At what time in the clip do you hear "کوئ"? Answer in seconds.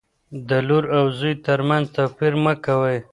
2.65-2.97